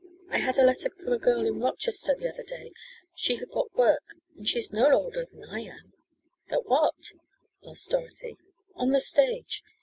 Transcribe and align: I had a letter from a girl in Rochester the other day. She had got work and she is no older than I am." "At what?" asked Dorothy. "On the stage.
I 0.31 0.39
had 0.39 0.57
a 0.57 0.63
letter 0.63 0.89
from 0.89 1.13
a 1.13 1.19
girl 1.19 1.45
in 1.45 1.59
Rochester 1.59 2.15
the 2.15 2.27
other 2.27 2.41
day. 2.41 2.71
She 3.13 3.35
had 3.35 3.51
got 3.51 3.71
work 3.75 4.15
and 4.35 4.49
she 4.49 4.57
is 4.57 4.73
no 4.73 4.89
older 4.91 5.23
than 5.25 5.43
I 5.45 5.59
am." 5.59 5.93
"At 6.49 6.65
what?" 6.65 7.11
asked 7.63 7.91
Dorothy. 7.91 8.35
"On 8.73 8.89
the 8.93 8.99
stage. 8.99 9.61